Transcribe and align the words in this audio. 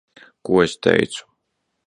Ko 0.47 0.57
es 0.63 0.73
teicu? 0.87 1.29